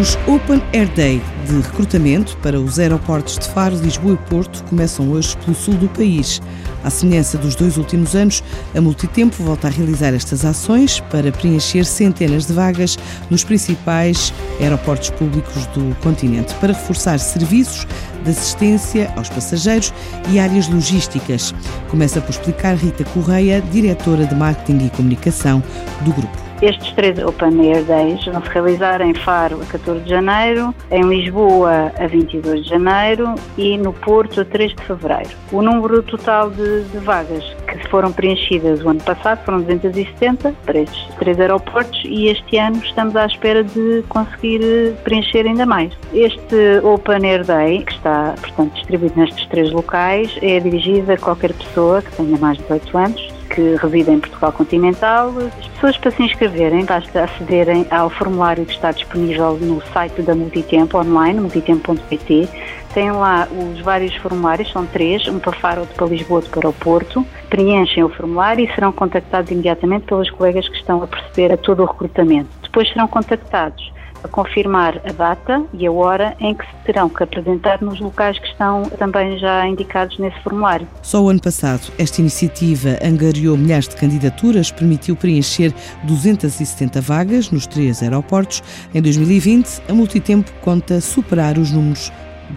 Os 0.00 0.14
Open 0.28 0.62
Air 0.72 0.88
Day 0.94 1.20
de 1.44 1.60
recrutamento 1.60 2.36
para 2.36 2.60
os 2.60 2.78
aeroportos 2.78 3.36
de 3.36 3.48
Faro, 3.48 3.74
Lisboa 3.74 4.14
e 4.14 4.30
Porto 4.30 4.62
começam 4.68 5.10
hoje 5.10 5.36
pelo 5.38 5.56
sul 5.56 5.74
do 5.74 5.88
país. 5.88 6.40
À 6.84 6.90
semelhança 6.90 7.36
dos 7.36 7.56
dois 7.56 7.76
últimos 7.76 8.14
anos, 8.14 8.44
a 8.76 8.80
Multitempo 8.80 9.42
volta 9.42 9.66
a 9.66 9.70
realizar 9.70 10.14
estas 10.14 10.44
ações 10.44 11.00
para 11.10 11.32
preencher 11.32 11.84
centenas 11.84 12.46
de 12.46 12.52
vagas 12.52 12.96
nos 13.28 13.42
principais 13.42 14.32
aeroportos 14.60 15.10
públicos 15.10 15.66
do 15.74 15.96
continente, 15.96 16.54
para 16.60 16.74
reforçar 16.74 17.18
serviços 17.18 17.84
de 18.28 18.32
assistência 18.32 19.10
aos 19.16 19.30
passageiros 19.30 19.92
e 20.30 20.38
áreas 20.38 20.68
logísticas. 20.68 21.54
Começa 21.90 22.20
por 22.20 22.30
explicar 22.30 22.74
Rita 22.74 23.04
Correia, 23.04 23.62
diretora 23.72 24.26
de 24.26 24.34
Marketing 24.34 24.86
e 24.86 24.90
Comunicação 24.90 25.62
do 26.02 26.12
grupo. 26.12 26.48
Estes 26.60 26.90
três 26.94 27.16
Open 27.20 27.72
Air 27.72 27.84
Days 27.84 28.24
vão 28.24 28.42
se 28.42 28.48
realizar 28.48 29.00
em 29.00 29.14
Faro 29.14 29.60
a 29.62 29.66
14 29.66 30.00
de 30.00 30.10
janeiro, 30.10 30.74
em 30.90 31.02
Lisboa 31.02 31.92
a 31.96 32.06
22 32.08 32.64
de 32.64 32.70
janeiro 32.70 33.36
e 33.56 33.78
no 33.78 33.92
Porto 33.92 34.40
a 34.40 34.44
3 34.44 34.74
de 34.74 34.82
fevereiro. 34.82 35.30
O 35.52 35.62
número 35.62 36.02
total 36.02 36.50
de, 36.50 36.82
de 36.82 36.98
vagas 36.98 37.44
que 37.68 37.88
foram 37.88 38.10
preenchidas 38.10 38.82
o 38.82 38.88
ano 38.88 39.00
passado 39.02 39.44
foram 39.44 39.60
270 39.60 40.52
para 40.64 40.80
estes 40.80 41.06
três 41.18 41.38
aeroportos 41.38 42.02
e 42.04 42.26
este 42.26 42.56
ano 42.56 42.78
estamos 42.84 43.14
à 43.14 43.26
espera 43.26 43.62
de 43.62 44.02
conseguir 44.08 44.60
eh, 44.62 44.94
preencher 45.04 45.46
ainda 45.46 45.64
mais. 45.64 45.92
Este 46.12 46.80
Open 46.82 47.24
Air 47.24 47.44
Day, 47.44 47.84
que 47.84 47.92
está, 47.92 48.17
portanto, 48.40 48.74
distribuído 48.74 49.18
nestes 49.18 49.46
três 49.46 49.70
locais, 49.72 50.36
é 50.42 50.60
dirigido 50.60 51.12
a 51.12 51.16
qualquer 51.16 51.52
pessoa 51.52 52.02
que 52.02 52.12
tenha 52.16 52.38
mais 52.38 52.56
de 52.58 52.62
18 52.64 52.98
anos 52.98 53.38
que 53.48 53.76
reside 53.76 54.10
em 54.10 54.20
Portugal 54.20 54.52
continental. 54.52 55.32
As 55.36 55.66
pessoas 55.68 55.96
para 55.96 56.10
se 56.12 56.22
inscreverem 56.22 56.84
basta 56.84 57.24
acederem 57.24 57.86
ao 57.90 58.08
formulário 58.10 58.64
que 58.64 58.72
está 58.72 58.92
disponível 58.92 59.58
no 59.60 59.82
site 59.92 60.22
da 60.22 60.34
Multitempo 60.34 60.98
online, 60.98 61.40
multitempo.pt. 61.40 62.48
Tem 62.94 63.10
lá 63.10 63.48
os 63.50 63.80
vários 63.80 64.14
formulários, 64.16 64.70
são 64.72 64.86
três, 64.86 65.26
um 65.28 65.38
para 65.38 65.52
Faro, 65.52 65.80
outro 65.80 65.94
para 65.96 66.06
Lisboa, 66.06 66.38
outro 66.38 66.50
para 66.50 66.68
o 66.68 66.72
Porto. 66.72 67.26
Preenchem 67.50 68.04
o 68.04 68.08
formulário 68.08 68.64
e 68.64 68.74
serão 68.74 68.92
contactados 68.92 69.50
imediatamente 69.50 70.06
pelos 70.06 70.30
colegas 70.30 70.68
que 70.68 70.76
estão 70.76 71.02
a 71.02 71.06
proceder 71.06 71.52
a 71.52 71.56
todo 71.56 71.82
o 71.82 71.86
recrutamento. 71.86 72.48
Depois 72.62 72.88
serão 72.88 73.08
contactados 73.08 73.92
a 74.22 74.28
confirmar 74.28 75.00
a 75.04 75.12
data 75.12 75.64
e 75.72 75.86
a 75.86 75.92
hora 75.92 76.36
em 76.40 76.54
que 76.54 76.64
se 76.64 76.72
terão 76.84 77.08
que 77.08 77.22
apresentar 77.22 77.80
nos 77.80 78.00
locais 78.00 78.38
que 78.38 78.46
estão 78.46 78.82
também 78.98 79.38
já 79.38 79.66
indicados 79.66 80.18
nesse 80.18 80.38
formulário. 80.40 80.86
Só 81.02 81.22
o 81.22 81.28
ano 81.28 81.40
passado, 81.40 81.92
esta 81.98 82.20
iniciativa 82.20 82.98
angariou 83.02 83.56
milhares 83.56 83.88
de 83.88 83.96
candidaturas, 83.96 84.70
permitiu 84.70 85.16
preencher 85.16 85.72
270 86.04 87.00
vagas 87.00 87.50
nos 87.50 87.66
três 87.66 88.02
aeroportos. 88.02 88.62
Em 88.94 89.02
2020, 89.02 89.82
a 89.88 89.94
Multitempo 89.94 90.50
conta 90.60 91.00
superar 91.00 91.58
os 91.58 91.70
números 91.72 92.12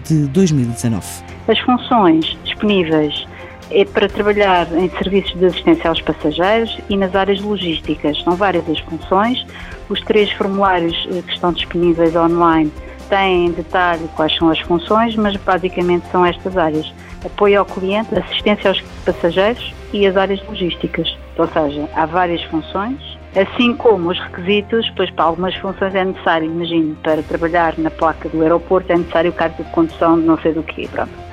de 0.08 0.26
2019. 0.28 1.04
As 1.48 1.58
funções 1.60 2.36
disponíveis 2.44 3.26
é 3.74 3.84
para 3.84 4.08
trabalhar 4.08 4.70
em 4.72 4.88
serviços 4.90 5.38
de 5.38 5.46
assistência 5.46 5.88
aos 5.88 6.00
passageiros 6.00 6.78
e 6.88 6.96
nas 6.96 7.14
áreas 7.14 7.40
logísticas. 7.40 8.22
São 8.22 8.36
várias 8.36 8.68
as 8.68 8.78
funções. 8.80 9.44
Os 9.88 10.00
três 10.02 10.30
formulários 10.32 11.08
eh, 11.10 11.22
que 11.22 11.32
estão 11.32 11.52
disponíveis 11.52 12.14
online 12.14 12.70
têm 13.08 13.46
em 13.46 13.50
detalhe 13.50 14.08
quais 14.14 14.34
são 14.36 14.50
as 14.50 14.60
funções, 14.60 15.16
mas 15.16 15.36
basicamente 15.36 16.06
são 16.10 16.24
estas 16.24 16.56
áreas: 16.56 16.92
apoio 17.24 17.60
ao 17.60 17.64
cliente, 17.64 18.14
assistência 18.14 18.70
aos 18.70 18.80
passageiros 19.04 19.74
e 19.92 20.06
as 20.06 20.16
áreas 20.16 20.42
logísticas. 20.46 21.16
Ou 21.36 21.48
seja, 21.48 21.88
há 21.94 22.06
várias 22.06 22.42
funções. 22.44 22.98
Assim 23.34 23.74
como 23.74 24.10
os 24.10 24.18
requisitos, 24.18 24.90
pois 24.94 25.10
para 25.10 25.24
algumas 25.24 25.54
funções 25.56 25.94
é 25.94 26.04
necessário, 26.04 26.46
imagino, 26.46 26.94
para 26.96 27.22
trabalhar 27.22 27.74
na 27.78 27.90
placa 27.90 28.28
do 28.28 28.42
aeroporto 28.42 28.92
é 28.92 28.96
necessário 28.98 29.30
o 29.30 29.34
cargo 29.34 29.64
de 29.64 29.70
condução 29.70 30.20
de 30.20 30.26
não 30.26 30.36
sei 30.38 30.52
do 30.52 30.62
quê, 30.62 30.86
pronto. 30.92 31.31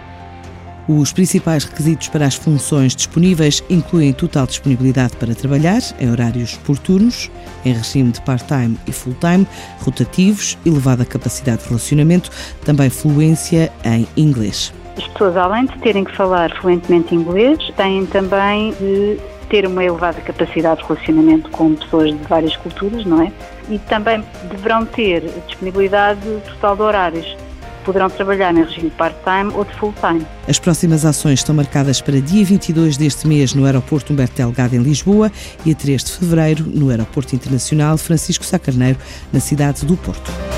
Os 0.92 1.14
principais 1.14 1.66
requisitos 1.66 2.08
para 2.08 2.26
as 2.26 2.34
funções 2.34 2.96
disponíveis 2.96 3.64
incluem 3.70 4.12
total 4.12 4.48
disponibilidade 4.48 5.16
para 5.18 5.36
trabalhar 5.36 5.80
em 6.00 6.10
horários 6.10 6.56
por 6.66 6.80
turnos, 6.80 7.30
em 7.64 7.74
regime 7.74 8.12
de 8.12 8.20
part-time 8.22 8.76
e 8.88 8.92
full-time, 8.92 9.46
rotativos, 9.82 10.58
elevada 10.66 11.06
capacidade 11.06 11.62
de 11.62 11.68
relacionamento, 11.68 12.32
também 12.66 12.90
fluência 12.90 13.72
em 13.86 14.08
inglês. 14.18 14.74
As 14.98 15.06
pessoas, 15.10 15.38
além 15.38 15.68
de 15.68 15.78
terem 15.78 16.04
que 16.04 16.16
falar 16.16 16.52
fluentemente 16.60 17.14
inglês, 17.14 17.60
têm 17.78 18.08
também 18.08 18.72
de 18.72 19.20
ter 19.48 19.68
uma 19.68 19.84
elevada 19.84 20.20
capacidade 20.22 20.82
de 20.82 20.88
relacionamento 20.88 21.52
com 21.52 21.76
pessoas 21.76 22.10
de 22.10 22.28
várias 22.28 22.56
culturas, 22.58 23.06
não 23.06 23.22
é? 23.22 23.32
E 23.70 23.78
também 23.78 24.24
deverão 24.50 24.88
ter 24.88 25.22
disponibilidade 25.46 26.20
total 26.48 26.76
de 26.76 26.82
horários 26.82 27.38
poderão 27.90 28.08
trabalhar 28.08 28.54
em 28.54 28.64
regime 28.64 28.92
part-time 28.92 29.52
ou 29.56 29.66
de 29.66 29.74
full-time. 29.74 30.24
As 30.48 30.60
próximas 30.60 31.06
ações 31.06 31.40
estão 31.40 31.56
marcadas 31.56 32.00
para 32.00 32.22
dia 32.22 32.46
22 32.46 32.98
deste 32.98 33.28
mês 33.28 33.56
no 33.56 33.66
Aeroporto 33.66 34.14
Humberto 34.14 34.36
Delgado, 34.36 34.76
em 34.76 34.80
Lisboa, 34.80 35.32
e 35.66 35.72
a 35.72 35.76
3 35.76 36.04
de 36.04 36.12
fevereiro 36.12 36.64
no 36.68 36.92
Aeroporto 36.92 37.36
Internacional 37.36 37.98
Francisco 37.98 38.46
Sá 38.46 38.60
Carneiro, 38.60 39.00
na 39.34 39.40
cidade 39.40 39.88
do 39.88 39.98
Porto. 39.98 40.49